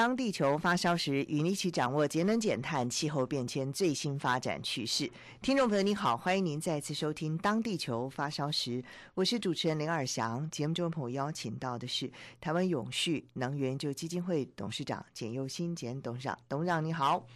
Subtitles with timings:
[0.00, 5.10] 当地球发烧时，与你一起掌握节能减碳、气候变迁最新发展趋势。
[5.42, 8.82] 听众朋友您好，欢迎您再次收听《当地球发烧时》，
[9.12, 10.50] 我是主持人林尔祥。
[10.50, 17.26] 节目中朋友邀请到的是台湾永续能源就基金会董事长简佑新简董事长，董事长你好。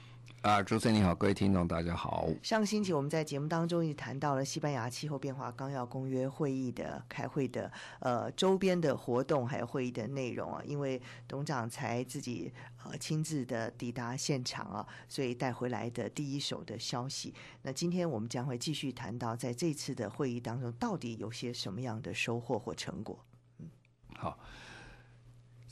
[0.44, 2.28] 啊，主持人你好，各位听众大家好。
[2.42, 10.60] 上个星期我们在节目当中也谈到了西班牙气候变化纲要公约会议的开会的呃周边的活动，还有会议的内容啊。
[10.66, 12.52] 因为董事长才自己
[12.84, 17.32] 呃亲自的抵达现场啊，所以带回来的第一手的消息。
[17.62, 23.18] 那今天我们将会继续谈到在这次的会议当中到底有些什么样的收获或成果。
[23.60, 23.70] 嗯，
[24.18, 24.38] 好。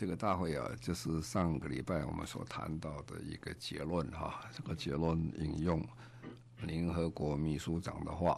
[0.03, 4.41] 这个大会啊，就是上个礼拜我们所谈到的一个结论哈。
[4.53, 5.81] 这个结论引用
[6.62, 8.36] 联合国秘书长的话，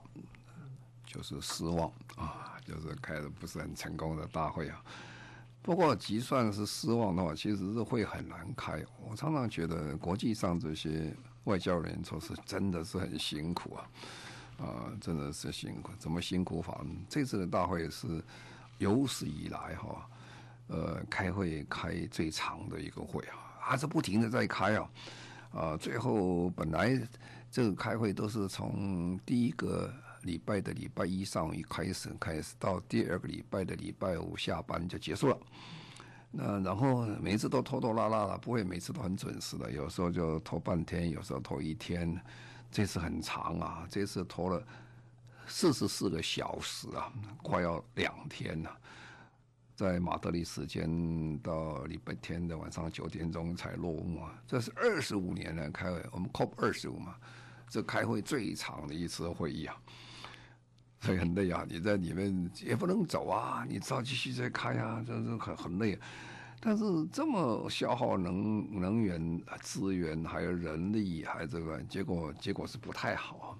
[1.06, 4.84] 就是失望啊，就是开的不是很成功的大会啊。
[5.62, 8.84] 不过，即算是失望的话，其实是会很难开。
[9.00, 13.88] 我常常觉得国际上这些外交人员说是真的是很辛苦啊，
[14.58, 15.90] 啊，真的是辛苦。
[15.98, 16.84] 怎么辛苦法？
[17.08, 18.22] 这次的大会是
[18.76, 20.06] 有史以来哈。
[20.74, 24.90] 呃，开会开最长的一个会啊，还是不停的在开啊，
[25.52, 27.00] 啊，最后本来
[27.48, 29.88] 这个开会都是从第一个
[30.22, 35.38] 礼拜的礼拜一上午一开始开始，到第二个礼拜的礼拜五下班就结束了。
[36.32, 42.20] 那然后每次都拖拖拉拉了，不会每次都很准时的，有时候就拖半天，有时候拖一天。
[42.72, 44.60] 这次很长啊，这次拖了
[45.46, 48.76] 四十四个小时啊，快要两天了。
[49.74, 54.40] 在马德里时间到礼拜天的晚上九点钟才落幕啊！
[54.46, 57.16] 这是二十五年来开会，我们 COP 二十五嘛，
[57.68, 59.76] 这开会最长的一次会议啊，
[61.00, 61.66] 所以很累啊！
[61.68, 65.98] 你在里面也不能走啊，你只好继续在开啊，这是很很累。
[66.60, 73.58] 但是这么消耗能能源资源，还有人力，还有这个结果，结果是不太好。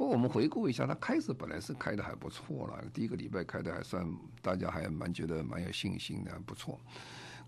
[0.00, 6.80] 不过我们回顾一下，他开始本来是开的还不错了，第一个礼拜开的还算，大家还蛮觉得蛮有信心的，不错。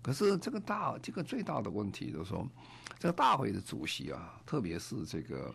[0.03, 2.47] 可是这个大这个最大的问题就是说，
[2.99, 5.51] 这个大会的主席啊，特别是这个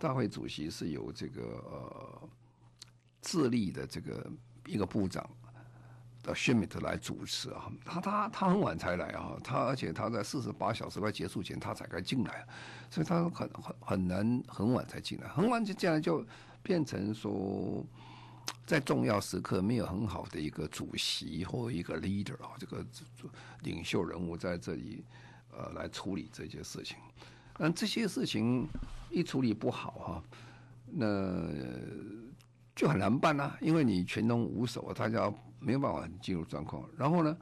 [0.00, 2.28] 大会主席是由这个呃
[3.22, 4.28] 智利的这个
[4.66, 5.24] 一个部长。
[6.26, 12.44] 呃，Schmidt 来主持啊，他他他很晚才来啊，他而且他在四十八小时快结束前他才该进来，
[12.90, 16.26] 所以他很很很难很晚才进来，很晚就进来就
[16.64, 17.84] 变成说，
[18.66, 22.84] 在重要时刻没有很好的一个主席或一个 leader 啊，这个
[23.62, 25.04] 领袖人物在这里
[25.56, 26.96] 呃来处理这些事情，
[27.58, 28.66] 嗯，这些事情
[29.10, 30.22] 一处理不好哈，
[30.86, 31.06] 那
[32.76, 35.32] 就很难办啊，因为你全龙无手，大家。
[35.58, 37.36] 没有办法进入状况，然后呢，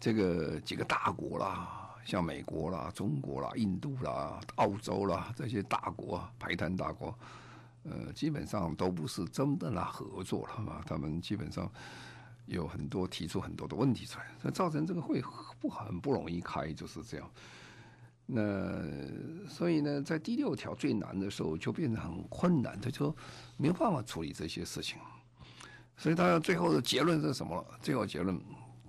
[0.00, 7.16] 这个几个大国啦，像美国啦、中国啦、印度啦、澳洲啦这些大国，排碳大国，
[7.84, 10.82] 呃，基本上都不是真的来合作了嘛。
[10.84, 11.70] 他们基本上
[12.46, 15.22] 有很多提出很多的问题出来，所以造成这个会
[15.60, 17.30] 不很不容易开，就是这样。
[18.26, 18.82] 那
[19.48, 23.14] 所以呢，在第六条最难的时候，就变得很困难，他就
[23.56, 24.98] 没有办法处理这些事情。
[25.96, 27.78] 所以他最后的结论是什么了？
[27.80, 28.40] 最后结论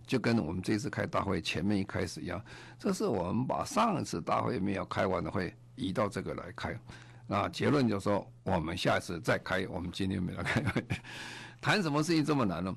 [0.06, 2.44] 就跟我们这次开大会前面一开始一样，
[2.80, 6.80] 这是我们把上一次大会没有开完的会移到这个来开。
[7.28, 10.86] 那结论就是说，我们下次再开，我们今天没来开会。
[11.60, 12.76] 谈什么事情这么难呢？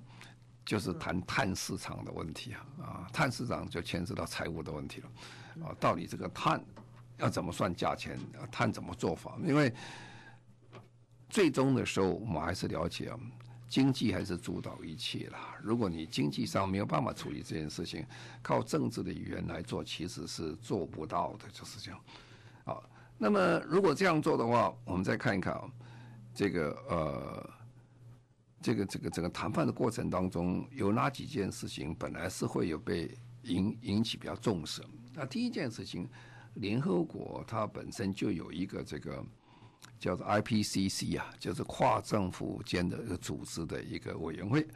[0.65, 2.67] 就是谈碳市场的问题啊！
[2.83, 5.09] 啊，碳市场就牵涉到财务的问题了。
[5.63, 6.63] 啊，到底这个碳
[7.19, 8.17] 要怎么算价钱？
[8.39, 9.39] 啊碳怎么做法？
[9.45, 9.73] 因为
[11.29, 13.19] 最终的时候，我们还是了解啊。
[13.69, 15.57] 经济还是主导一切啦。
[15.61, 18.07] 如果你经济上没有办法处理这件事情，
[18.41, 22.01] 靠政治的语言来做，其实是做不到的，就是这样。
[22.65, 22.89] 好，
[23.19, 25.69] 那么如果这样做的话，我们再看一看啊，
[26.33, 27.51] 这个呃，
[28.63, 33.11] 这个这个整个谈判的过程当中，有哪几件事情本来是会有被
[33.43, 34.81] 引引起比较重视？
[35.17, 36.07] 那第一件事情，
[36.55, 39.25] 联合国它本身就有一个这个。
[39.99, 44.67] 叫做 IPCC 啊，就是跨政府间的一个组织的一个委员会，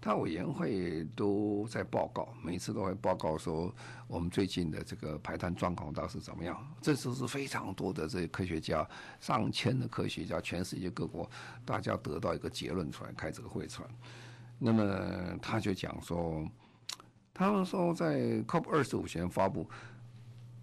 [0.00, 3.74] 他委员会都在报告，每次都会报告说
[4.06, 6.56] 我们最近的这个排碳状况到底是怎么样。
[6.80, 8.88] 这次是非常多的这些科学家，
[9.20, 11.28] 上千的科学家，全世界各国，
[11.64, 13.88] 大家得到一个结论出来，开这个会出来。
[14.58, 16.46] 那么他就讲说，
[17.32, 19.68] 他们说在 COP 二十五前发布，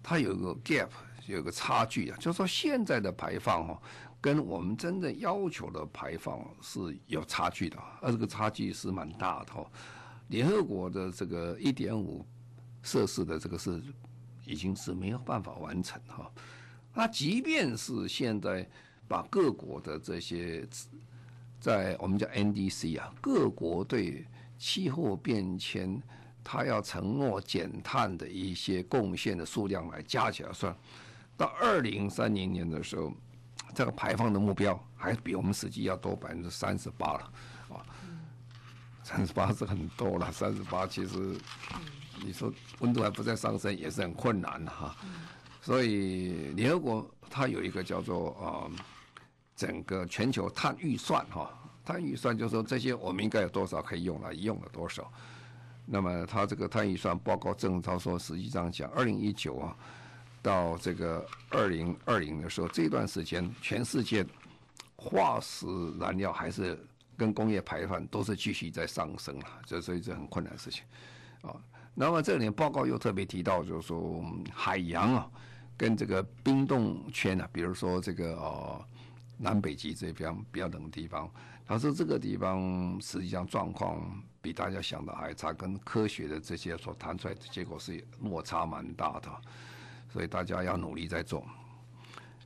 [0.08, 0.88] 它有个 gap，
[1.26, 3.82] 有个差距啊，就是说现在的排放哦。
[4.20, 9.66] 跟我们真正要求的排放是有差距的，而这个差距是蛮大的哦。
[10.28, 12.24] 联合国的这个一点五
[12.82, 13.82] 摄氏的这个是
[14.44, 16.30] 已经是没有办法完成哈。
[16.94, 18.64] 那即便是现在
[19.08, 20.66] 把各国的这些
[21.60, 24.24] 在我们叫 NDC 啊，各国对
[24.56, 26.00] 气候变迁
[26.48, 30.72] 他要承诺减碳的一些贡献的数量来加起来算，
[31.36, 33.12] 到二零三零年的时候。
[33.74, 37.32] 这个排放的目标还比我们实际要多百分之三十八了，
[37.68, 37.84] 啊，
[39.02, 40.32] 三十八是很多了。
[40.32, 41.36] 三十八其实，
[42.24, 44.96] 你说温度还不再上升，也是很困难的哈。
[45.60, 48.70] 所以联合国它有一个叫做呃，
[49.54, 51.50] 整个全球碳预算哈，
[51.84, 55.12] 碳预算就是说这些我们应该有多少可以用了，用了多少。
[55.86, 59.74] 那么他这个碳预算报告正他说，实际上讲二零一九啊。
[60.42, 64.24] 到这个二零二零的时候，这段时间全世界
[64.94, 65.66] 化石
[65.98, 66.78] 燃料还是
[67.16, 70.84] 跟工业排放都是继续在上升啊，这所以这很困难的事情
[71.42, 71.50] 啊。
[71.96, 75.28] 那么这里报告又特别提到，就是说海洋啊，
[75.76, 78.84] 跟这个冰冻圈啊，比如说这个呃
[79.36, 81.30] 南北极这边比较冷的地方，
[81.66, 89.30] 他说这个地方实际上状况比大家想的还差，跟科学的这些所谈出来的结果是落差蛮大的。
[90.08, 91.44] 所以大家要努力在做。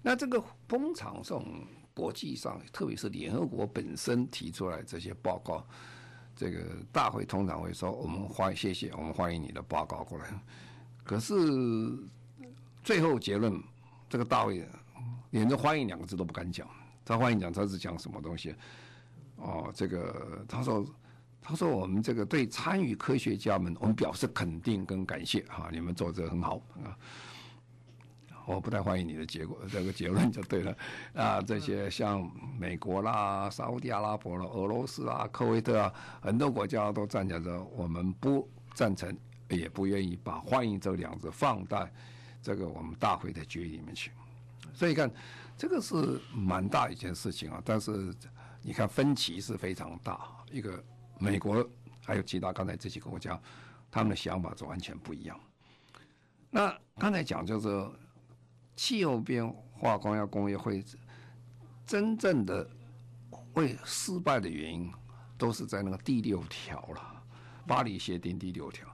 [0.03, 1.65] 那这个通常这种
[1.95, 5.65] 国际上，特别是联合国本身提出来这些报告，
[6.35, 10.27] 这个大会通常会说：“我们欢谢谢，我们欢迎你的报告过来。”
[11.05, 11.35] 可是
[12.83, 13.63] 最后结论，
[14.09, 14.67] 这个大会
[15.31, 16.67] 连着“欢迎”两个字都不敢讲。
[17.11, 18.55] 他欢迎讲，他是讲什么东西？
[19.35, 20.87] 哦，这个他说
[21.43, 26.97] ：“他说我们这个对参与科学家们，我们表示肯定跟感谢哈，你们做这个很好啊。”
[28.47, 30.77] 我不太欢迎你的结果，这个结论就对了
[31.13, 31.43] 啊。
[31.43, 39.13] 这些像美国啦、沙乌地阿拉伯啦、俄罗斯啊、科威特啊，很多国家都站在着，我们不赞成，
[39.49, 41.93] 也不愿意把“欢迎”这两字放在
[42.41, 44.13] 这个我们大会的决议里面去。
[44.73, 45.11] 所以看，
[45.61, 47.61] 这个是蛮大一件事情啊。
[47.65, 48.15] 但是
[48.63, 50.83] 你看分歧是非常大，一个
[51.19, 51.69] 美国
[52.03, 53.39] 还有其他刚才这几个国家，
[53.91, 55.39] 他们的想法是完全不一样。
[56.49, 57.91] 那刚才讲就是。
[58.77, 60.83] 气候变化光要工业会
[61.85, 62.67] 真正的
[63.53, 64.91] 会失败的原因，
[65.37, 67.23] 都是在那个第六条了。
[67.67, 68.89] 巴黎协定第六条，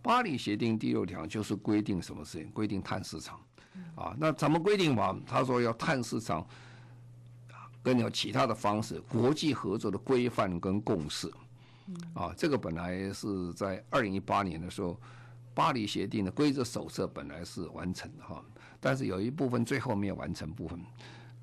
[0.00, 2.50] 巴黎协定第六条就是规定什么事情？
[2.52, 3.40] 规定碳市场
[3.94, 4.14] 啊。
[4.18, 5.16] 那怎么规定嘛？
[5.26, 6.46] 他说要碳市场，
[7.82, 11.32] 跟有其他的方式，国际合作的规范跟共识
[12.14, 12.32] 啊。
[12.36, 14.98] 这个本来是在二零一八年的时候，
[15.54, 18.42] 巴黎协定的规则手册本来是完成的哈。
[18.80, 20.78] 但是有一部分最后没有完成部分，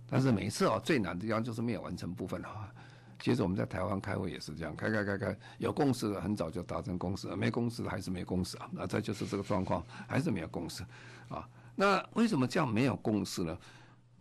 [0.08, 2.72] 但是每次啊最难的地方就是没有完成部分啊。
[3.20, 8.68] 其实我们在台湾开会也是这样，开开开开，有共识的很早就达成共识，没共识的还是没共识啊。
[8.72, 10.84] 那这就是这个状况，还是没有共识
[11.30, 11.48] 啊。
[11.82, 13.58] 那为什么这样没有共识呢？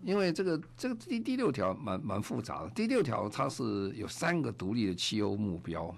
[0.02, 2.70] 因为这个这个第第六条蛮蛮复杂的。
[2.70, 5.94] 第六条它是有三个独立的气候目标，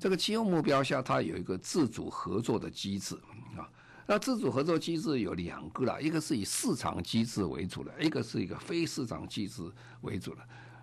[0.00, 3.14] 这个气候目标下它有一个自主合作的机制
[3.56, 3.70] 啊。
[4.04, 9.62] 那自主合作机制有两个啦，一个是以市场机制为主的，一个是一个非市场机制
[10.00, 10.40] 为主的。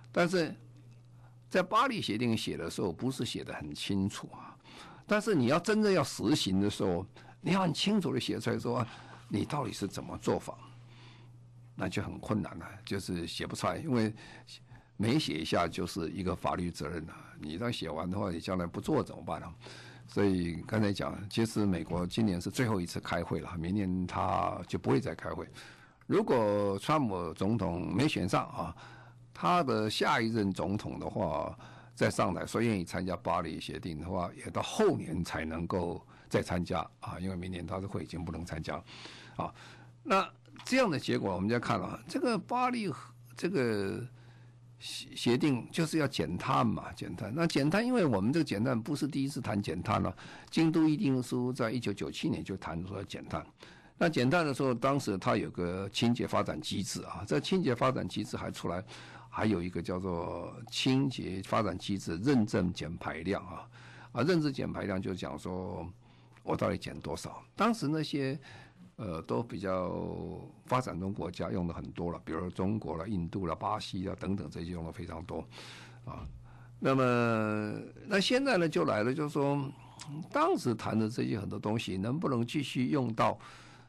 [0.09, 0.55] 但是
[1.49, 4.55] 在巴黎协定写的时候，不是写的很清楚啊。
[5.05, 7.05] 但是你要真正要实行的时候，
[7.41, 8.87] 你要很清楚的写出来说，
[9.27, 10.57] 你到底是怎么做法，
[11.75, 14.13] 那就很困难了，就是写不出来，因为
[14.97, 17.13] 每写一下就是一个法律责任了。
[17.39, 19.53] 你这样写完的话，你将来不做怎么办呢？
[20.05, 25.47] 所以刚才讲，其实美国今年是最后一次开会了，明年他就不会再开会。
[26.05, 28.75] 如果川普总统没选上啊，
[29.33, 31.57] 他的下一任总统的话
[31.95, 38.81] 再上来说愿意参加巴黎协定的话，也到后年才能够再参加啊，因为明年他的会已经不能参加
[39.35, 39.53] 啊。
[40.01, 40.27] 那
[40.65, 42.91] 这样的结果，我们就看了这个巴黎
[43.37, 44.03] 这个。
[44.79, 47.31] 协协定就是要减碳嘛，减碳。
[47.33, 50.13] 那减碳，因为我们这个减碳不是第一次谈减碳了，
[50.49, 53.45] 京都议定书在一九九七年就谈说要减碳。
[53.97, 58.83] 那减碳的时候，当时它有个清洁发展机制啊，这清洁发展机制还出来，
[59.29, 63.65] 还有一个叫做清洁发展机制认证减排量啊，
[64.11, 65.87] 啊，认知减排量就讲说，
[66.43, 67.43] 我到底减多少？
[67.55, 68.39] 当时那些
[68.97, 75.43] 呃都比较发展中国家用的很多了，比如中国了、印度了、巴西了等等这些用的非常多
[76.05, 76.27] 啊。
[76.79, 77.73] 那么
[78.05, 79.71] 那现在呢就来了，就是说
[80.31, 83.39] 当时谈的这些很多东西能不能继续用到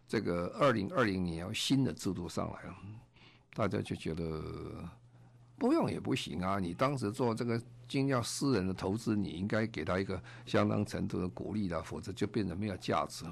[0.07, 2.77] 这个二零二零年要新的制度上来了？
[3.55, 4.43] 大家就觉得。
[5.57, 6.59] 不用也不行啊！
[6.59, 13.25] 你当时做这个经要私人的投资，你应该给他一个相当程度的鼓励的，否则就变得没有价值。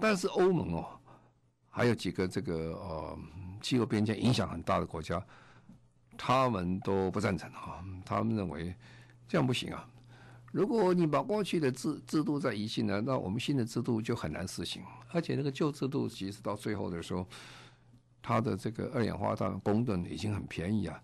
[0.00, 0.86] 但是欧盟哦，
[1.68, 3.18] 还有几个这个呃
[3.60, 5.24] 气候变迁影响很大的国家，
[6.16, 7.84] 他们都不赞成啊。
[8.04, 8.74] 他们认为
[9.28, 9.88] 这样不行啊！
[10.50, 14.82] 如果你把过去的制制度再移进来，那我们新的制度就很难实行。
[15.12, 17.26] 而且那个旧制度其实到最后的时候。
[18.24, 21.02] 它的这个二氧化碳公吨已经很便宜啊，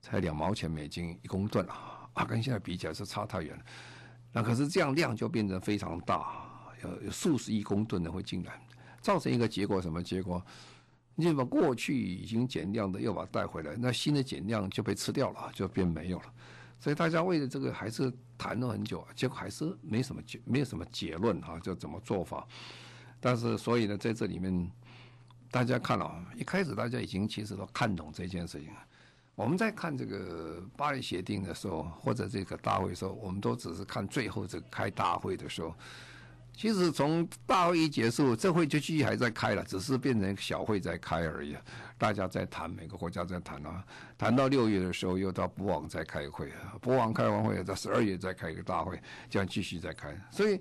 [0.00, 3.62] 才两毛钱美金一公吨啊，啊，跟现在比起来是差太远了。
[4.32, 6.44] 那可是这样量就变得非常大，
[6.82, 8.60] 有有数十亿公吨的会进来，
[9.00, 10.42] 造成一个结果什么结果？
[11.14, 16.26] 你把过去已经减量的又把它带回来，那新的减量就被吃掉了，就变没有了。
[16.78, 22.46] 所以大家为了这个还是谈了很久啊，结果还是没什么结，没有什么结论啊，就怎么做法？
[23.20, 24.70] 但是所以呢，在这里面。
[25.52, 28.80] 大家看了、啊，一开始大家已经其实都看懂这件事情了。
[29.40, 35.74] 我们在看这个巴黎协定的时候，或者这个大会的时候，我们都只是看最后这个开大会的时候。
[36.52, 41.56] 其实从大会一结束，这会就继续还在开了，只是变成小会在开而已。
[41.96, 43.82] 大家在谈，每个国家在谈啊，
[44.18, 50.14] 谈到六月的时候，又到博鳌再开会，博鳌开完会，到十二月再开一个大会，这样继续再开。
[50.30, 50.60] 所以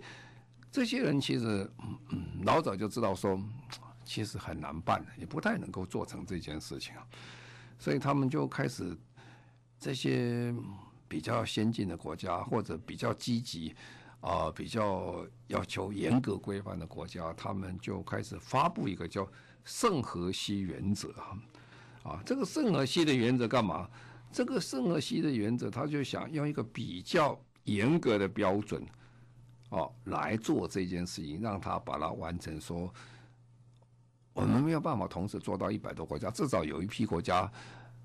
[0.72, 1.70] 这些人其实
[2.12, 3.38] 嗯老早就知道说。
[4.06, 7.06] 其实很难办，也不太能够做成这件事情啊，
[7.80, 8.96] 所以他们就开始
[9.80, 10.54] 这些
[11.08, 13.74] 比较先进的国家，或者比较积极
[14.20, 19.26] 啊、比较要求严格规范的国家，他们就开始发布一个叫
[19.64, 21.40] 圣荷西原则啊，
[22.04, 23.90] 啊，这个圣荷西的原则干嘛？
[24.30, 28.86] 这个圣荷西的原则，他就想用一个比较严格的标准
[29.70, 32.94] 哦来做这件事情，让他把它完成说。
[34.34, 37.52] 我们没有办法同时做到一百多国家，至少有一批国家，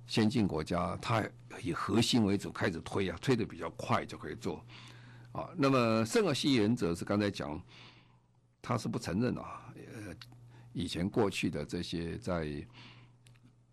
[0.06, 1.24] 先进国家，它
[1.62, 4.64] 以核心为主开始推啊，推得比较快就可以做，
[5.32, 7.60] 啊，那么圣荷西原则是刚才讲，
[8.60, 10.14] 他是不承认啊，呃，
[10.72, 12.66] 以前过去的这些在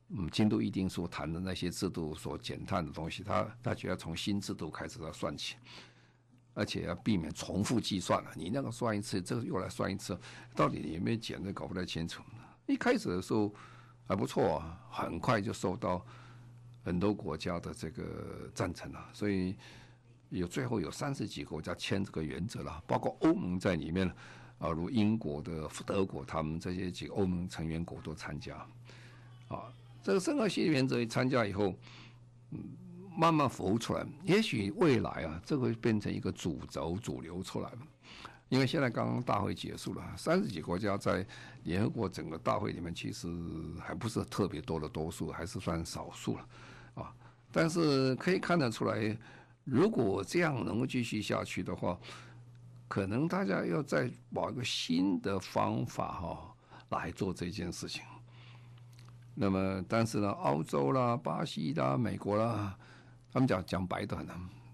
[0.09, 5.55] 嗯京都议定书谈的那些制度所减碳的东西，他他觉得从新制度开始要算起。
[6.53, 10.19] 而且要避免重复计算了，你那个算一次，这个又来算一次，
[10.53, 12.21] 到底有没有减的搞不太清楚。
[12.71, 13.53] 一开始的时候
[14.07, 16.05] 还不错啊，很快就受到
[16.85, 19.55] 很多国家的这个赞成了，所以
[20.29, 24.07] 有最后有三十几个国家签这个原则了，包括欧盟在里面
[24.57, 28.55] 啊，如英国的、德国他们这些几个欧盟成员国都参加
[29.49, 29.71] 啊。
[30.01, 31.75] 这个圣荷西原则一参加以后，
[33.17, 37.79] 慢慢浮出来，也许未来啊，这会变成一个主轴、主流出来了。
[38.51, 41.25] 因为现在刚刚大会结束了，三十几国家在
[41.63, 43.25] 联合国整个大会里面，其实
[43.79, 46.45] 还不是特别多的多数，还是算少数了
[46.95, 47.15] 啊。
[47.49, 49.17] 但是可以看得出来，
[49.63, 51.97] 如果这样能够继续下去的话，
[52.89, 56.53] 可能大家要再找一个新的方法哈
[56.89, 58.03] 来做这件事情。
[59.33, 62.77] 那么，但是呢，澳洲啦、巴西啦、美国啦。
[63.31, 64.27] 他们讲讲白的很，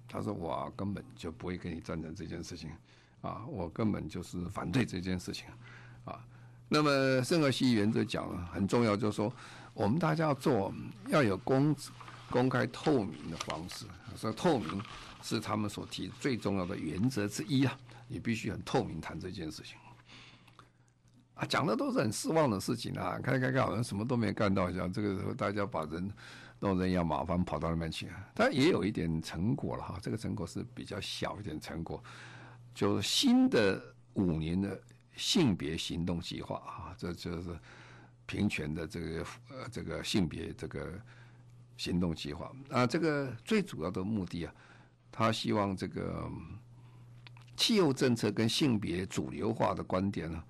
[0.08, 2.72] 他说我根本就不会跟你赞成这件事情，
[3.28, 5.50] 啊，我根本就是反对这件事情，
[6.06, 6.18] 啊，
[6.70, 9.32] 那么圣和西原则讲了很重要，就是说
[9.74, 10.74] 我们大家要做
[11.10, 11.76] 要有公
[12.30, 14.82] 公开透明的方式，说透明
[15.22, 19.78] 是他们所提最重要的原则之一啊，你必须很透明谈这件事情，
[21.34, 26.10] 啊，讲的都是很失望的事情啊，看看看好像什么都没干到，像这个时候大家把人。
[26.60, 30.00] 弄人要麻烦跑到那边去，但也有一点成果了哈。
[30.02, 32.04] 这个成果是比较小一点成果，
[32.78, 33.82] 就是新的
[34.14, 34.80] 五年的
[35.16, 37.58] 性别行动计划啊，这就是
[38.28, 40.94] 平权的这个呃这个性别这个
[41.76, 42.86] 行动计划啊。
[42.86, 44.54] 这个最主要的目的啊，
[45.12, 46.32] 他希望这个
[47.56, 50.44] 气候政策跟性别主流化的观点呢，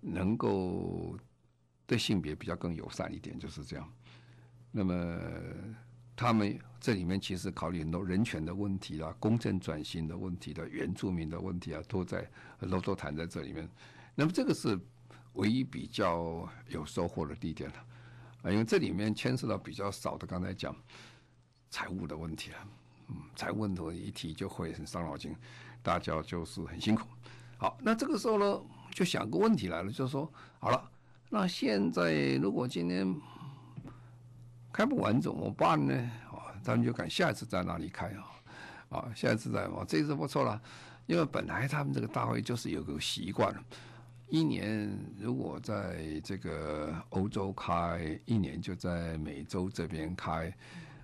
[0.00, 1.18] 能够
[1.88, 3.92] 对性别比较更友善一点，就是这样。
[4.70, 5.20] 那么，
[6.14, 13.66] 他们这里面其实考虑很多人权的问题啦、公正转型的问题的、原住民的问题啊，都在很多都谈在这里面。
[14.14, 14.78] 那么，这个是
[15.32, 17.76] 唯一比较有收获的地点了
[18.42, 20.76] 啊，因为这里面牵涉到比较少的，刚才讲
[21.70, 22.56] 财务的问题了。
[23.08, 25.34] 嗯，财务问题一提就会很伤脑筋。
[25.82, 27.08] 大家就是很辛苦。
[27.56, 28.60] 好，那这个时候呢，
[28.90, 30.90] 就想个问题来了，就是说，好了，
[31.30, 33.18] 那现在如果今天
[34.70, 36.10] 开不完怎么办呢？
[36.64, 38.24] 啊，他们就看下一次在哪里开啊？
[38.88, 40.60] 啊，下一次在哦，这次不错了，
[41.06, 43.54] 因为本来他们这个大会就是有个习惯，
[44.28, 50.52] 一年如果在这个欧洲开，一年就在美洲这边开。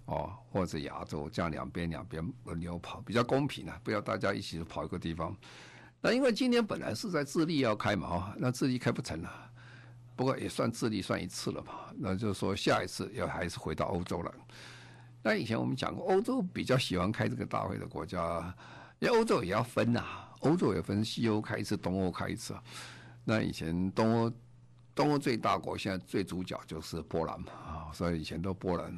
[0.07, 5.37] 哦，或者亚洲这样两边两边轮流跑比较公平啊，不要大家一起跑一个地方。
[6.01, 9.31] 那因为今年本来是在智利要开嘛，哦，那智利开不成了，
[10.17, 11.95] 不过也算智利算一次了吧。
[11.97, 14.35] 那就是说下一次要还是回到欧洲了。
[15.23, 18.55] 那以前我们讲过，欧洲比较喜欢开这个大会的国家，
[18.99, 20.03] 因为欧洲也要分呐，
[20.41, 22.55] 欧洲也分西欧开一次，东欧开一次。
[23.25, 24.33] 那以前东欧
[24.95, 28.97] 东欧最大国现在最主角就是波兰嘛，啊，所以以前都波兰。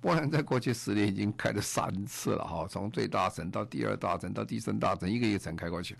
[0.00, 5.96] 波兰在过去十年已经开了三次了哈，从最大城到第二大城到第三大城，一个一个城开过去。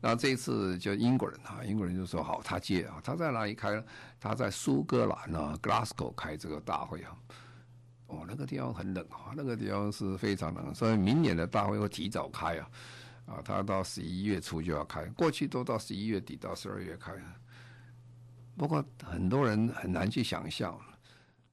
[0.00, 3.82] 那这一次就英国人啊，英国人就说好，他接啊，他在哪里开？
[4.18, 7.14] 他在苏格兰啊，Glasgow 开这个大会啊。
[8.12, 12.70] 哦，那个地方很冷啊，那个地方是非常冷，所以明年的大会会提早开啊。
[13.24, 17.12] 啊，他到十一月初就要开，过去都到十一月底到十二月开。
[18.56, 20.78] 不过很多人很难去想象。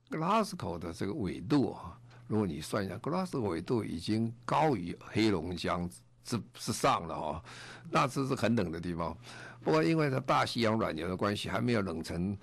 [0.09, 1.95] 格拉斯哥的这个纬度啊，
[2.27, 5.87] 如果你算一下，格拉斯哥纬度已经高于黑龙江
[6.23, 7.43] 之之上了哦，
[7.91, 9.15] 那这是很冷的地方。
[9.61, 12.35] 不过因为它大西洋暖流的关系，还没有冷成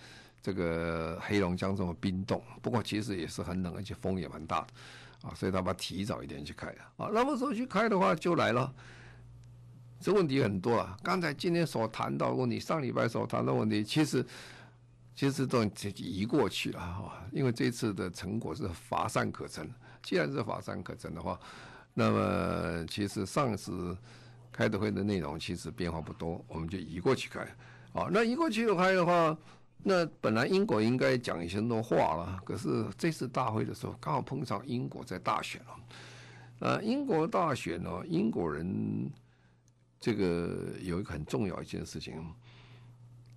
[0.47, 2.41] 这个黑龙江这么冰冻。
[2.63, 7.11] 不过其实也是很冷，而且风也蛮大的啊，所以他把提早一点去开啊。
[7.13, 8.73] 那么说去开的话，就来了，
[9.99, 10.97] 这问题很多啊。
[11.03, 14.25] 刚才今天所谈到问题，上礼拜所谈的问题，其实。
[15.19, 15.65] 其实都
[15.97, 19.67] 移过去了哈，因为这次的成果是乏善可陈。
[20.03, 21.41] 既然是乏善可陈的话，
[21.95, 23.97] 那么其实上次
[24.53, 27.49] 开的会的内容其实变化不多，我们就移过去开。
[27.95, 29.35] 好，那移过去开的话，
[29.89, 35.77] 那本来英国应该讲一些多话了，可是这次大会的时候刚好碰上英国在大选了。
[36.59, 39.09] 呃，英国大选呢，英国人
[40.01, 42.21] 这个有一个很重要一件事情。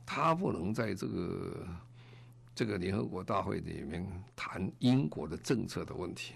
[0.07, 1.67] 他不能在这个
[2.55, 4.03] 这个联合国大会里面
[4.35, 6.33] 谈英国的政策的问题，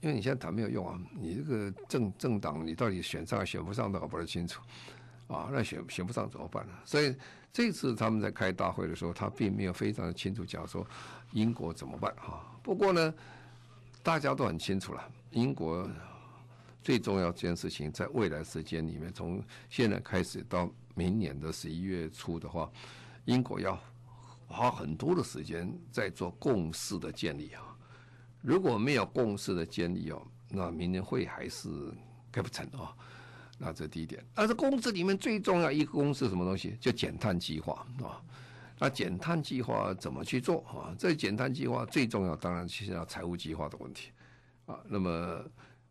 [0.00, 1.00] 因为你现在谈没有用啊！
[1.14, 4.60] 你这个政政党你到底选上选不上都搞不太清楚
[5.28, 5.48] 啊！
[5.52, 6.72] 那选选不上怎么办呢？
[6.84, 7.14] 所以
[7.54, 10.86] 这次他们在开大会的时候，他并没有非常的清楚讲说
[11.32, 12.44] 英国怎么办啊。
[12.62, 13.14] 不过呢，
[14.02, 15.88] 大家都很清楚了，英国
[16.82, 20.68] 最重要这件事情，在未来时间里面，从现在开始到。
[20.96, 22.70] 明年的十一月初的话，
[23.24, 23.76] 英国要
[24.46, 27.76] 花很多的时间在做共识的建立啊。
[28.40, 31.68] 如果没有共识的建立哦，那明年会还是
[32.30, 32.94] 开不成啊。
[33.64, 34.22] 那这第一点。
[34.34, 36.76] 但是共识里面最重要一个公司什么东西？
[36.78, 38.20] 就减碳计划啊。
[38.78, 40.94] 那减碳计划怎么去做啊？
[40.98, 44.10] 这减碳计划最重要，当然其实要财务计划的问题
[44.66, 44.78] 啊。
[44.86, 45.42] 那么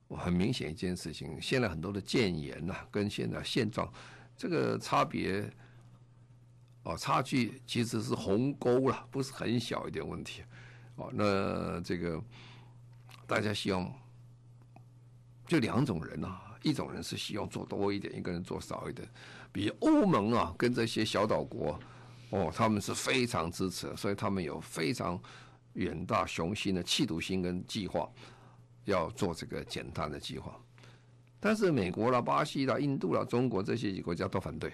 [0.09, 3.91] 很明显一件事情，现在很多的建言呐，跟现在现状。
[4.35, 5.49] 这个差别，
[6.83, 10.43] 哦，差距其实是鸿沟了，不是很小一点问题，
[10.95, 12.21] 哦，那这个
[13.25, 13.91] 大家希望
[15.47, 19.07] 就两种人啊，一种人是希望做多一点，一个人做少一点，
[19.51, 21.79] 比欧盟啊跟这些小岛国，
[22.31, 25.21] 哦，他们是非常支持，所以他们有非常
[25.73, 28.09] 远大雄心的企图心跟计划，
[28.85, 30.59] 要做这个减碳的计划。
[31.39, 34.71] 但是美国啦、巴西啦、印度啦、中国这些国家都反对，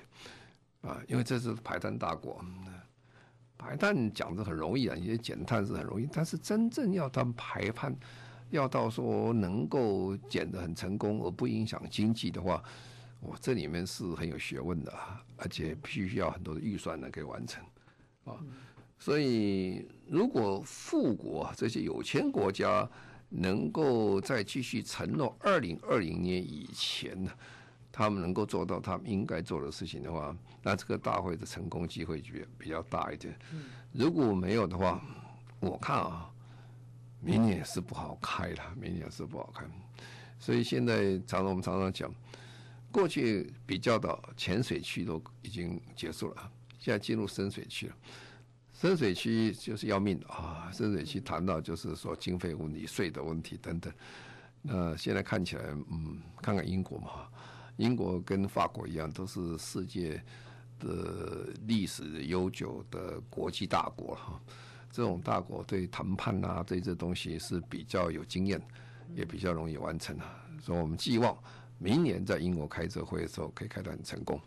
[0.81, 2.39] 啊，因为这是排碳大国，
[3.57, 7.93] 排碳讲的很容易啊，因为减碳是很容易，但是真正要他们排碳，
[8.49, 12.63] 要到说能够减得很成功而不影响经济的话，
[13.19, 14.93] 我这里面是很有学问的，
[15.37, 17.63] 而且必须要很多的预算呢可以完成，
[18.25, 18.33] 啊，
[18.97, 22.89] 所以如果富国这些有钱国家，
[23.29, 27.31] 能够再继续承诺，二零二零年以前呢，
[27.91, 33.37] 他们能够做到他们应该做的事情的话，那这个大会的成功机会就比较大一点。
[33.91, 34.99] 如果没有的话，
[35.59, 36.31] 我看啊，
[37.21, 39.65] 明年是不好开了，明年是不好开。
[40.39, 42.13] 所以现在常常我们常常讲，
[42.91, 47.95] 过去比较的浅水区都已经结束了，现在进入深水区了。
[48.71, 50.71] 深水区就是要命啊！
[50.73, 53.91] 深水区谈到就是说经费问题、税的问题等等。
[54.61, 57.27] 那现在看起来，嗯，看看英国嘛，
[57.75, 60.23] 英国跟法国一样，都是世界
[60.79, 64.39] 的历史悠久的国际大国哈。
[64.91, 68.61] 这种大国对谈判啊，对这东西是比较有经验，
[69.15, 70.43] 也比较容易完成啊。
[70.61, 71.37] 所以我们寄望
[71.77, 74.39] 明年在英国开这会的时候可以开得很成功。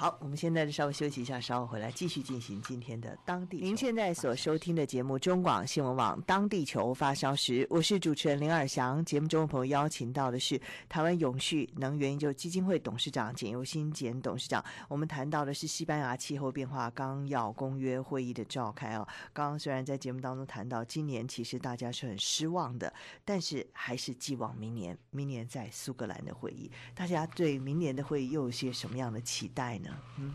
[0.00, 3.58] 好，我们现在稍微休息一下，稍后回来继续进行今天的当地。
[3.58, 9.04] 您现在所收听的节目中广新闻网《当地球发烧时》，我是主持人林尔翔。
[9.04, 10.58] 节目中的朋友邀请到的是
[10.88, 14.64] 台湾永续能源研究基金会董事长简尤新简董事长。
[14.88, 19.06] 我们谈到的是西班牙气候变化纲要公约会议的召开啊。
[19.34, 22.90] 刚刚虽然在节目当中谈到今年其实大家是很失望的，
[23.22, 29.89] 但是还是寄望明年，明年在苏格兰的会议，大家对明年的会议又有些什么样的期待呢？
[30.18, 30.34] 嗯，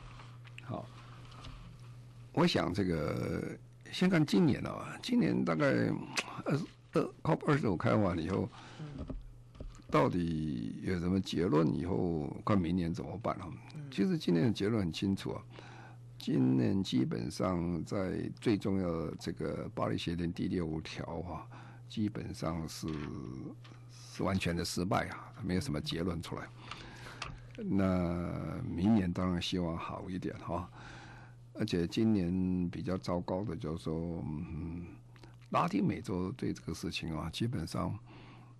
[0.64, 0.86] 好，
[2.34, 3.58] 我想这个
[3.92, 5.66] 先看今年啊，今年大概
[6.44, 6.60] 二
[6.94, 8.50] 二 COP 二十五开完以后，
[9.90, 11.68] 到底有什么结论？
[11.76, 13.48] 以后看明年怎么办啊？
[13.92, 15.42] 其实今年的结论很清楚啊，
[16.18, 21.48] 今年基本上在最重要的这个巴黎协定第六条啊，
[21.88, 22.88] 基本上是
[23.92, 26.48] 是完全的失败啊，没有什么结论出来。
[27.64, 30.70] 那明年当然希望好一点哈，
[31.54, 34.22] 而且今年比较糟糕的就是说，
[35.52, 37.98] 拉丁美洲对这个事情啊，基本上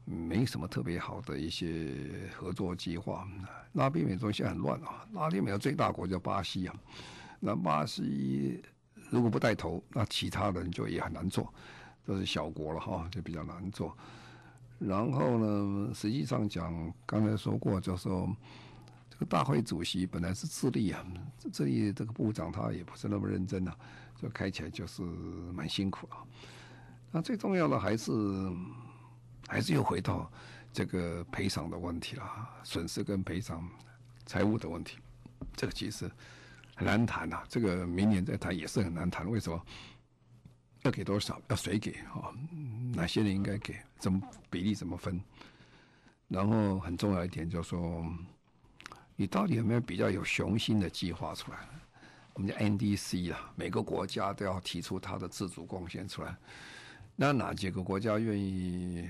[0.06, 1.94] 没什么特别好的一些
[2.38, 3.28] 合作计划。
[3.74, 6.76] 拉丁美洲现在很乱啊，拉丁美洲最大国叫巴西啊，
[7.42, 8.64] 那巴西
[9.10, 11.54] 如果不带头，那其他人就也很难做，
[12.06, 13.94] 都是小国了哈，就比较难做。
[14.80, 18.34] 然后呢，实际上讲，刚才说过就是说。
[19.18, 21.02] 这个大会主席本来是智利啊，
[21.54, 23.74] 智利这个部长他也不是那么认真啊，
[24.22, 26.20] 就开起来就是蛮辛苦啊。
[27.12, 28.12] 那最重要的还是
[29.48, 30.30] 还是又回到
[30.74, 33.66] 这个赔偿的问题了，损失跟赔偿
[34.26, 34.98] 财务的问题，
[35.56, 36.12] 这个其实
[36.76, 37.42] 很难谈呐。
[37.48, 39.66] 这个明年再谈也是很难谈，为什么？
[40.82, 41.42] 要给多少？
[41.48, 42.36] 要谁给啊？
[42.94, 43.78] 哪些人应该给？
[43.98, 45.22] 怎么比例怎么分？
[46.28, 48.06] 然后很重要一点就是说。
[49.16, 51.58] 你到底有没有比较有雄心的计划出来？
[52.34, 56.36] 我们叫 NDC 啊，每个国家都要提出它的自主贡献出来。
[57.16, 59.10] 那哪几个国家愿意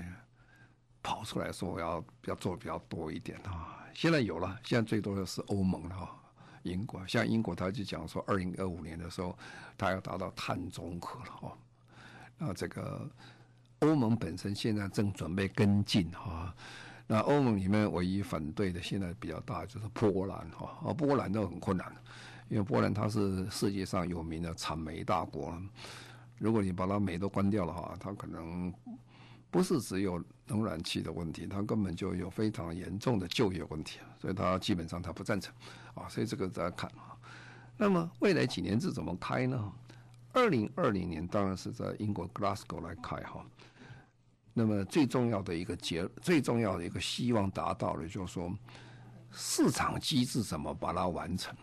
[1.02, 3.84] 跑出来说我要要做比较多一点啊？
[3.94, 6.16] 现在有了，现在最多的是欧盟了哈，
[6.62, 7.04] 英国。
[7.08, 9.36] 像英国，他就讲说，二零二五年的时候，
[9.76, 11.58] 他要达到碳中和了哦。
[12.38, 13.10] 那这个
[13.80, 16.54] 欧盟本身现在正准备跟进哈。
[17.08, 21.94] 那欧盟里面唯一反对的现在比较大就是波兰哈，啊波兰都很困难，
[22.48, 25.56] 因为波兰它是世界上有名的产煤大国，
[26.38, 28.74] 如果你把它煤都关掉了哈，它可能
[29.50, 35.54] 不是只有能源气的问题，它根本就有非常严重的就业问题，所以它基本上它不赞成，
[35.94, 37.16] 啊，所以这个大家看啊。
[37.76, 39.72] 那么未来几年是怎么开呢？
[40.32, 43.46] 二零二零年当然是在英国 Glasgow 来开哈。
[44.58, 48.50] 那么最重要的一个结，最重要的一个希望达到的，就是说
[49.30, 51.54] 市场机制怎么把它完成？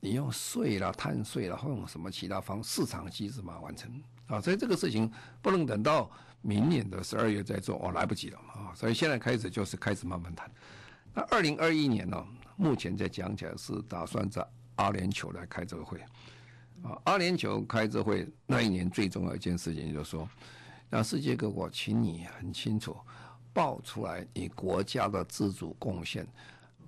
[0.00, 3.90] 你用税啦、碳税啦，或用什么其他方市场机制把它完成
[4.26, 4.38] 啊？
[4.38, 6.10] 所以这个事情不能等到
[6.42, 8.74] 明年的十二月再做，哦，来不及了啊！
[8.74, 10.50] 所以现在开始就是开始慢慢谈。
[11.14, 12.22] 那二零二一年呢，
[12.56, 15.98] 目前在讲起来是打算在阿联酋来开这个会
[16.82, 17.00] 啊。
[17.04, 20.28] 阿联酋开这会那一年最重要一件事情就是说。
[20.88, 22.96] 让世界各国，请你很清楚
[23.52, 26.26] 报出来，你国家的自主贡献，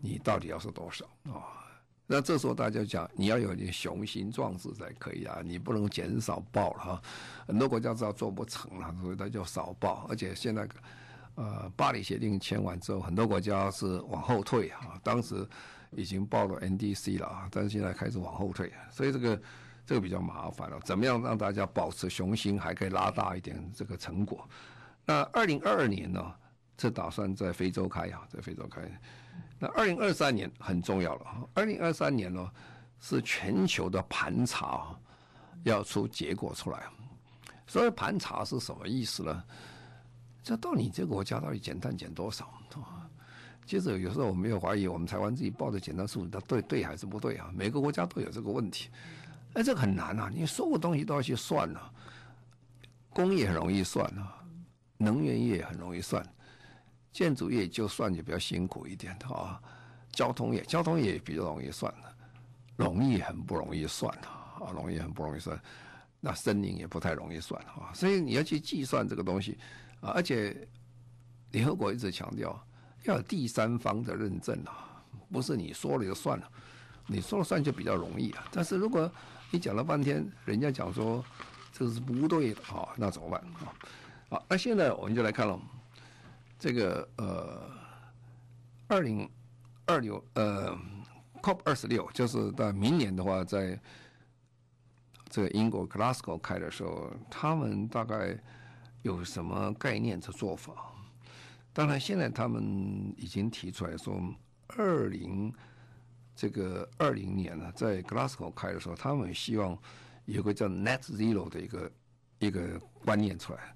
[0.00, 1.66] 你到底要是多少啊？
[2.06, 7.02] 那这时候大家讲，你要有点雄心壮志才可以啊，你不能减少报了哈。
[7.46, 10.06] 很多国家知道做不成了，所以他就少报。
[10.08, 10.68] 而且现在，
[11.34, 14.98] 呃，巴黎协定签完之后，很多国家是往后退啊。
[15.02, 15.46] 当时
[15.90, 19.40] 已经报了 NDC 了啊，但是现在开始往后退，所以这个。
[19.88, 24.46] 这个比较麻烦了，怎么样让大家保持雄心，还可以拉大一点这个成果？
[25.06, 26.34] 那二零二二年呢？
[26.80, 28.80] 是打算在非洲开啊，在非洲开。
[29.58, 32.48] 那二零二三年很重要了，二零二三年呢
[33.00, 34.96] 是全球的盘查
[35.64, 36.84] 要出结果出来。
[37.66, 39.42] 所以盘查是什么意思呢？
[40.44, 42.48] 这到底这个国家到底减碳减多少？
[43.66, 47.50] 其实有时候我没有怀疑，我们台湾自己报的减碳数字，它对对还是不对啊？
[47.52, 48.88] 每个国家都有这个问题。
[49.54, 50.30] 哎，这个很难啊！
[50.32, 51.90] 你所有东西都要去算啊，
[53.10, 54.42] 工业很容易算啊，
[54.96, 56.24] 能源业很容易算，
[57.12, 59.60] 建筑业就算就比较辛苦一点的啊。
[60.12, 62.14] 交通业，交通业也比较容易算的，
[62.76, 65.60] 容易很不容易算啊，容易很不容易算。
[66.20, 69.56] 那森林也不太容易算啊，所以你要去计算这个东西
[70.00, 70.68] 啊，而且
[71.52, 72.60] 联合国一直强调
[73.04, 76.50] 要有第三方的认证啊，不是你说了就算了，
[77.06, 79.10] 你说了算就比较容易啊，但是如果
[79.50, 81.24] 你讲了半天，人家讲说
[81.72, 83.72] 这是不对的啊，那怎么办啊？
[84.30, 85.58] 好，那现在我们就来看了
[86.58, 87.70] 这个呃，
[88.88, 89.28] 二零
[89.86, 90.76] 二六呃
[91.40, 93.80] ，COP 二十六就是到明年的话，在
[95.30, 98.36] 这个英国 Glasgow 开的时候，他们大概
[99.02, 100.74] 有什么概念的做法？
[101.72, 104.20] 当然，现在他们已经提出来说，
[104.66, 105.52] 二零
[106.38, 109.76] 这个二零年呢，在 Glasgow 开的时候，他们希望
[110.24, 111.92] 有个叫 Net Zero 的一个
[112.38, 113.74] 一个观念出来。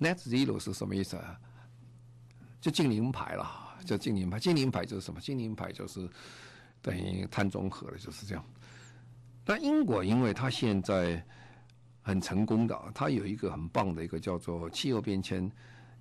[0.00, 1.38] Net Zero 是什么意思啊？
[2.60, 3.48] 就净零排了，
[3.84, 4.40] 叫净零排。
[4.40, 5.20] 净零排就是什么？
[5.20, 6.10] 净零排就是
[6.82, 8.44] 等于碳中和了，就是这样。
[9.44, 11.24] 那英国因为它现在
[12.02, 15.48] 很成功的，它有一个很棒的一个叫做气候变迁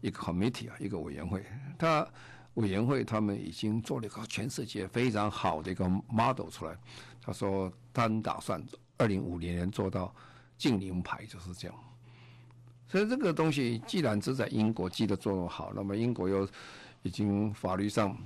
[0.01, 1.45] 一个 committee 啊，一个委员会。
[1.77, 2.07] 它
[2.55, 6.77] 委员会他们已经做了一个全世界非常好的一个 model 出来。
[7.21, 8.61] 他说他打算
[8.97, 10.13] 二零五零年做到
[10.57, 11.77] 净零排，就是这样。
[12.87, 16.47] 所以这个东西既然只在英国记得做得好，那么英国又
[17.03, 18.17] 已经法律上，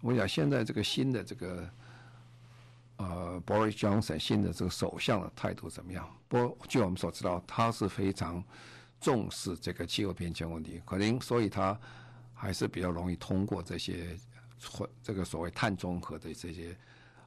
[0.00, 1.68] 我想现在这个新的这个。
[3.00, 6.04] 呃，Boris Johnson 新的这个首相的态度怎么样？
[6.26, 8.42] 不，据我们所知道，他是非常
[9.00, 11.78] 重视这个气候变迁问题，可能所以他
[12.40, 14.16] 还是比较容易通过这些
[15.02, 16.76] 这个所谓碳中和的这些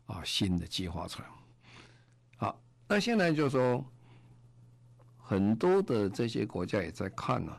[0.06, 1.28] 啊新的计划出来。
[2.38, 3.84] 好，那现在就是说，
[5.18, 7.52] 很多的这些国家也在看呢、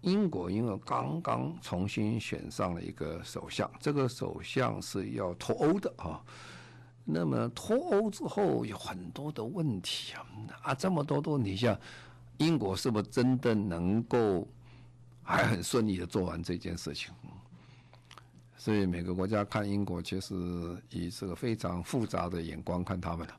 [0.00, 6.24] 英国因为刚刚重新选上了一个首相，这个首相是要脱欧的啊。
[7.04, 10.24] 那么脱欧之后有很多的问题啊，
[10.62, 11.78] 啊，这么多的问题下，
[12.38, 14.48] 英国是不是真的能够
[15.26, 17.12] 还很顺利的做完这件事情？
[18.56, 20.34] 所以每个国家看英国，其实
[20.90, 23.34] 以这个非常复杂的眼光看他们了，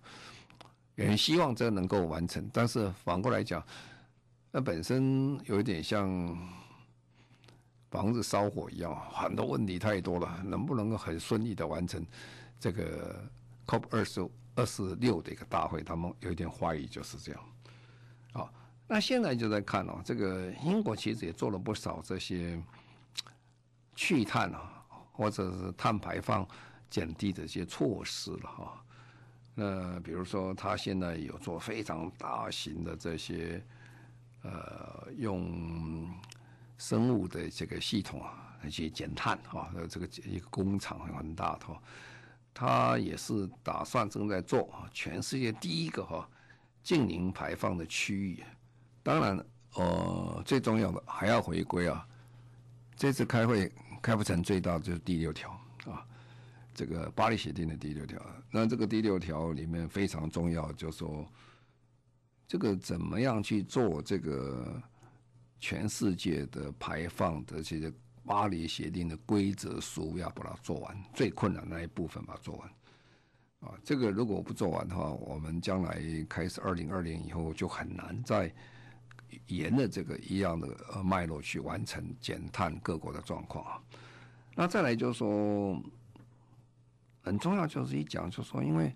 [0.96, 2.50] 也希望这能够完成。
[2.54, 3.62] 但是反过来讲，
[4.52, 6.08] 那本身有一点像
[7.90, 12.06] 房子烧火一样，很多问题太多了，能不能够很顺利的完成
[12.60, 13.30] 这个
[13.66, 17.42] ？COP 二十二十六的一个大会，他们有一点怀疑，就是这样。
[18.32, 18.54] 好，
[18.88, 22.58] 那现在就在看哦，这个英国其实也做了不少这些
[23.96, 26.48] 去碳啊，或者是碳排放
[26.90, 28.84] 减低的一些措施了哈。
[29.54, 33.62] 那比如说，他现在有做非常大型的这些
[34.44, 36.10] 呃，用
[36.78, 41.66] 生物的这个系统啊，去减碳啊，这个一个工厂很大的。
[42.54, 46.30] 他也是打算正在做，全世界第一个哈
[46.84, 48.44] 净零排放的区域。
[49.08, 52.06] 当然，呃，最重要的还要回归啊。
[52.98, 55.50] 这次开会开不成，最大就是第六条
[55.86, 56.06] 啊，
[56.74, 58.22] 这个巴黎协定的第六条。
[58.52, 61.26] 那这个第六条里面非常重要，就说
[62.50, 64.84] 这个怎么样去做这个
[65.58, 67.90] 全世界的排放的这些。
[68.26, 72.70] 巴黎协定的规则书要把它做完，最困难那一部分把它做完。
[73.62, 78.54] 啊，这个如果不做完的话，我们将来开始二零二零以后就很难再
[79.48, 83.82] 沿着这个一样的脉络去完成减碳各国的状况啊。
[84.56, 85.82] 那再来就是说，
[87.22, 88.96] 很重要就是一讲就是说，因为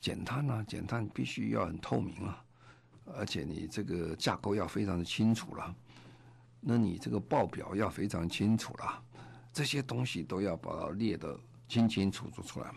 [0.00, 2.44] 减碳啊，减碳必须要很透明啊，
[3.14, 5.74] 而且你这个架构要非常的清楚了。
[6.60, 9.02] 那你这个报表要非常清楚了，
[9.52, 12.72] 这些东西都要把它列得清清楚楚出来。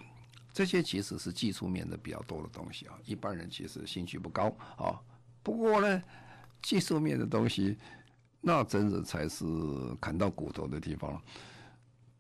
[0.52, 5.00] 这些其实是技术面的比较多的东西啊，一般人其实兴趣不高啊。
[5.44, 6.02] 不过呢，
[6.62, 7.78] 技术面的东西，
[8.42, 9.46] 那真的才是
[10.00, 11.22] 砍到骨头的地方。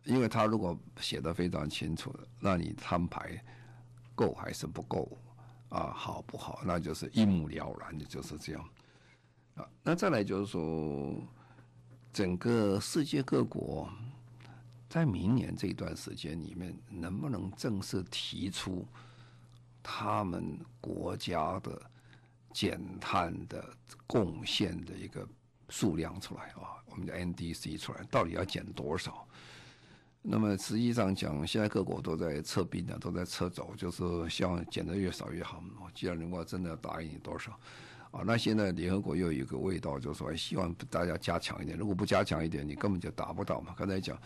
[0.04, 3.44] 因为他如果写得非常清楚，那你摊牌
[4.14, 5.18] 够还是不够
[5.70, 5.92] 啊？
[5.96, 6.62] 好不好？
[6.66, 8.70] 那就是一目了然的，就是这样
[9.56, 9.68] 啊。
[9.84, 11.16] 那再来就是说。
[12.14, 13.90] 整个世界各国
[14.88, 18.88] 在明年这一段时间里面，能不能正式提出
[19.84, 21.78] 他们国家的
[22.56, 23.62] 减碳的
[24.08, 25.28] 贡献的一个
[25.68, 26.80] 数量出来啊？
[26.86, 29.28] 我们叫 NDC 出来，到底要减多少？
[30.22, 35.62] 那么实际上讲，现在各国都在撤兵的，都在撤走，就是希望减得越少越好。
[35.94, 37.52] 既然如果真的答应你多少？
[38.12, 41.78] 啊，那现在联合国又有一个味道，就是说希望大家加强一点。
[41.78, 43.76] 如果不加强一点，你根本就达不到嘛。
[43.78, 44.18] 刚才讲，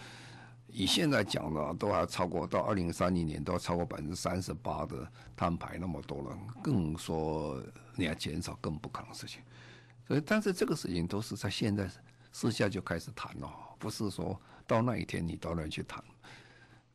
[0.67, 7.59] 以现在讲的，都还超过到二零三零年都要超过百分之三十八的碳排那么多了，更说
[7.99, 9.41] 你要减少更不可能的事情。
[10.07, 11.87] 所以，但是这个事情都是在现在
[12.31, 16.03] 私下就开始谈了，不是说到那一天你到那去谈。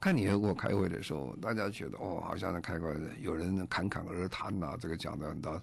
[0.01, 5.63] 看联合国开会的时候，大家觉得哦，好像在开会，有人侃侃而谈呐，这个讲的很多。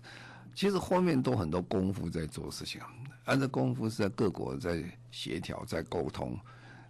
[0.55, 2.81] 其实后面都很多功夫在做事情，
[3.25, 6.33] 按照功夫是在各国在协调、在沟通，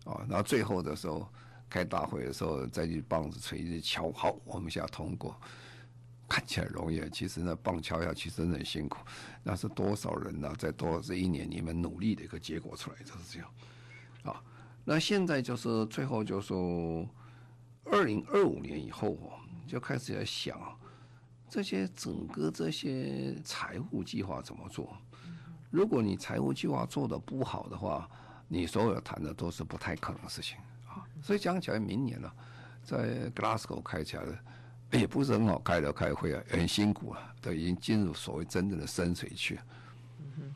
[0.05, 1.27] 啊，然后最后的时候
[1.69, 5.35] 开大会的时候再去棒子锤子敲，好，我们现在通过。
[6.31, 8.99] 看起来容易，其实呢棒敲下去真的很辛苦。
[9.43, 13.49] 那是多少人呢、在多少这一年你们努力的一个结果出来，就是这样。
[14.23, 14.41] 啊，
[14.85, 17.05] 那现在就是最后就是说，
[17.83, 19.17] 二零二五年以后
[19.67, 20.57] 就开始在想，
[21.49, 24.95] 这些整个这些财务计划怎么做？
[25.69, 28.09] 如果你财务计划做得不好的话，
[28.47, 31.03] 你所有谈的都是不太可能的事情啊。
[31.21, 32.31] 所以讲起来，明年呢、
[32.81, 34.23] 在 Glasgow 开起来。
[34.91, 39.57] 也不是很好开的开会啊，很辛苦啊，都已经进入所谓真正的深水区。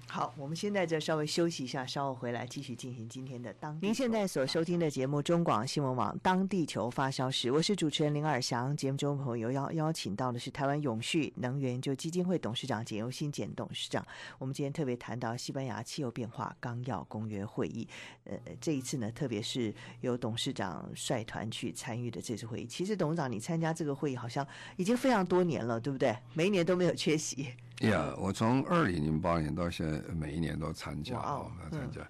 [0.07, 3.77] 好，我们现在就稍微休息一下，稍后回来继续进行今天的当。
[3.81, 8.75] 您现在所收听的节目中广新闻网《当地球发烧时》，我是主持人林尔翔。
[8.77, 14.05] 节目中朋友邀邀请到的是台湾永续能源就基金会董事长简尤新简董事长。
[14.37, 17.85] 我们今天特别谈到西班牙气候变化纲要公约会议。
[18.23, 22.65] 呃，这一次呢，特别是由董事长率团去参与的这次会议。
[22.65, 26.15] 其实董事长，你参加这个会议好像已经非常多年了，对不对？
[26.33, 27.49] 每一年都没有缺席。
[27.89, 32.01] 呀，yeah, 我从二零零八年到现在，每一年都参加啊，参加。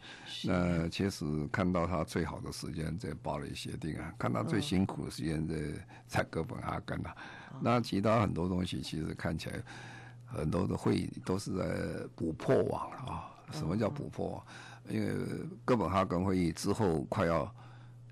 [0.44, 5.56] 那其实看到他最好的时间在巴黎协定啊，看他最辛苦的时间在
[6.08, 7.16] 在哥本哈根啊。
[7.62, 9.64] 那其他很多东西其实看起来，
[10.26, 13.32] 很多的会议都是在补破网啊。
[13.52, 14.46] 什么叫补破网？
[14.90, 15.16] 因为
[15.64, 17.54] 哥本哈根会议之后快要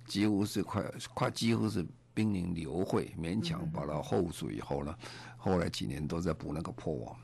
[0.06, 4.96] 几乎是快快几乎是濒临流会，勉强把它 hold 住以后呢，
[5.38, 7.16] 后来几年都在补那个破网。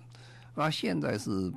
[0.56, 1.52] 那现在是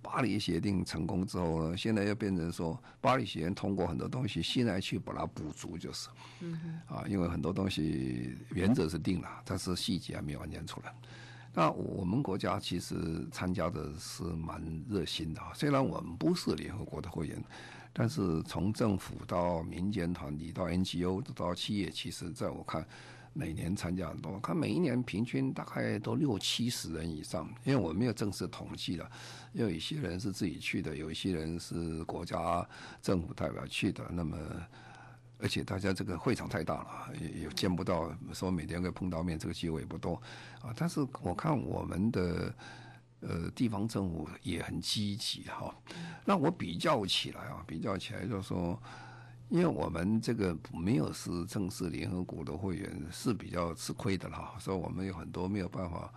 [0.00, 6.08] 巴黎协定成功之后呢，现在又变成说巴黎协定通过很多东西，现在去把它补足就是，
[6.40, 10.94] 嗯啊，因为很多东西原则是定了，但是细节还没有完全出来。
[11.52, 17.42] 那我们国家其实参加的是蛮热心的，虽然我们不是联合国的会员，
[17.92, 22.86] 但是从政府到民间团体到 NGO 到企业，其实在我看。
[23.36, 29.10] 每年参加很多，看每一年平均大概都六七十人以上，因为我没有正式统计了，
[29.52, 32.64] 因为有一些人是自己去的，有一些人是国家
[33.02, 34.04] 政府代表去的。
[34.12, 34.38] 那么，
[35.38, 40.14] 而且大家这个会场太大了，也也见不到，说每天会碰到面，这个机会也不多
[40.62, 40.72] 啊。
[40.76, 42.54] 但是我看我们的
[43.18, 45.74] 呃地方政府也很积极哈。
[46.24, 48.80] 那我比较起来啊，比较起来就是说。
[49.50, 54.54] 因为我们这个没有是正式联合国的会员，是比较吃亏的啦。
[54.58, 56.10] 所以我们有很多没有办法，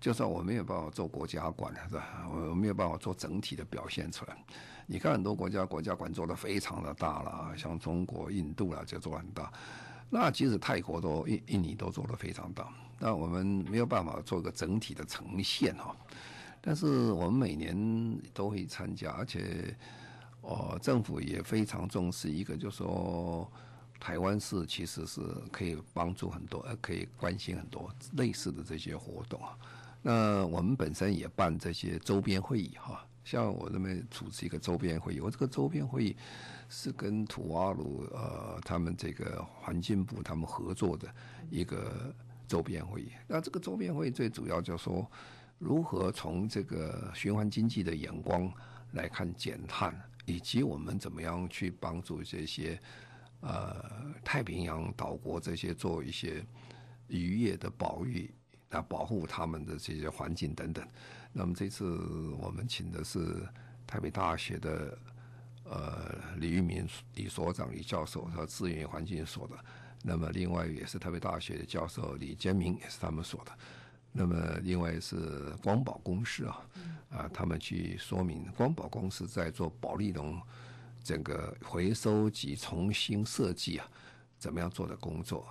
[0.00, 2.26] 就算我没有办法做国家馆，是吧？
[2.32, 4.36] 我没有办法做整体的表现出来。
[4.86, 9.52] 你看很多国家国家馆做的非常的大了，像中国、印度啦就做很大。
[10.08, 12.66] 那其实泰国都印印尼都做的非常大。
[12.98, 15.94] 那我们没有办法做一个整体的呈现哈。
[16.60, 19.76] 但是我们每年都会参加，而且。
[20.42, 23.50] 哦，政府也非常重视一个，就说
[23.98, 25.20] 台湾是其实是
[25.52, 29.56] 可以帮助很多，呃，可以关心很多类似的这些活动啊。
[30.02, 36.16] 那我们本身也办这些周边会议哈，像我这边主持一个周边会议，我这个周边会议
[36.70, 41.06] 是跟土瓦鲁呃他们这个环境部他们合作的
[41.50, 42.14] 一个
[42.48, 43.12] 周边会议。
[43.28, 45.06] 那这个周边会议最主要就是说
[45.58, 48.50] 如何从这个循环经济的眼光
[48.92, 49.94] 来看减碳。
[50.30, 52.80] 以及我们怎么样去帮助这些
[53.40, 53.84] 呃
[54.24, 56.44] 太平洋岛国这些做一些
[57.08, 58.32] 渔业的保育
[58.70, 60.86] 啊，保护他们的这些环境等等。
[61.32, 61.84] 那么这次
[62.38, 63.44] 我们请的是
[63.86, 64.98] 台北大学的
[65.64, 69.56] 呃李玉明李所长李教授，他资源环境所的。
[70.02, 73.52] 那么另外也是台北大学的教授李坚明，也是他们所的。
[74.12, 76.66] 那么，另外是光宝公司啊，
[77.10, 80.40] 啊，他们去说明光宝公司在做保丽龙
[81.02, 83.86] 整个回收及重新设计啊，
[84.36, 85.46] 怎么样做的工作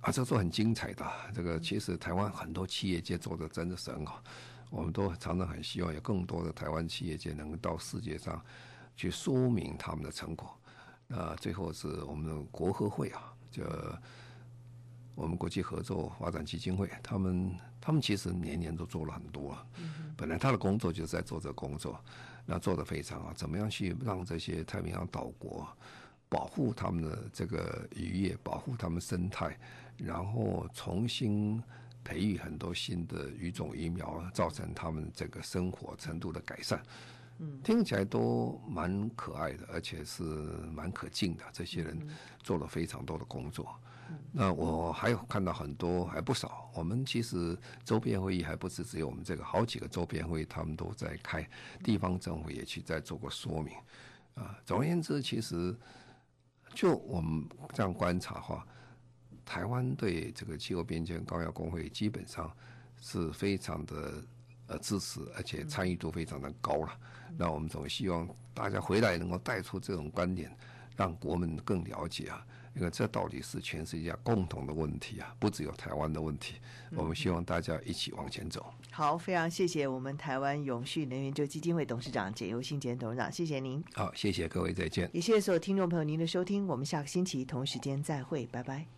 [0.00, 1.06] 啊，这做很精彩的。
[1.34, 4.22] 这个其实台湾很多企业界做的真的是很好，
[4.70, 8.42] 我们都常常很希望有更多的台湾企业界能够到世界上
[8.96, 10.58] 去说明他们的成果。
[11.06, 13.62] 那最后是我们的国合会啊，就
[15.20, 17.54] 我们国际合作发展基金会，他们。
[17.82, 19.56] 他们其实年年都做了很多，
[20.14, 21.98] 本来他的工作就是在做这个工作，
[22.44, 23.32] 那做的非常好。
[23.32, 25.66] 怎么样去让这些太平洋岛国
[26.28, 29.58] 保护他们的这个渔业，保护他们生态，
[29.96, 31.60] 然后重新
[32.04, 36.82] 培育很多新的鱼种鱼苗，造成他们这个生活程度的改善。
[37.64, 40.22] 听起来都蛮可爱的，而且是
[40.74, 41.44] 蛮可敬的。
[41.50, 41.98] 这些人
[42.42, 43.74] 做了非常多的工作。
[44.32, 46.70] 那我还有看到很多，还不少。
[46.74, 51.48] 我们其实周边会议还不是只有我们这个，好几个周边会议他们都在开，
[51.82, 53.74] 地方政府也去在做过说明。
[54.34, 55.76] 啊，总而言之，其实
[56.74, 57.44] 就我们
[57.74, 58.66] 这样观察的话，
[59.44, 62.50] 台湾对这个气候变迁纲要工会基本上
[63.00, 64.24] 是非常的
[64.68, 66.96] 呃支持，而且参与度非常的高了。
[67.36, 70.56] 那我们总希望大家回来能够带出这种观点，
[70.96, 72.46] 让国民更了解啊。
[72.74, 76.54] 因为这到底是全世界共同的问题啊，不只有台湾的问题。
[76.92, 78.72] 我们希望大家一起往前走。
[78.78, 83.82] 嗯、好，非常谢谢我们台湾永续能源就基金会董事长简尤新简董事长，谢谢您。
[83.94, 85.10] 好，谢谢各位，再见。
[85.12, 88.86] 也谢谢所有听众朋友您的收听，我们下个星期同时间再会，拜拜。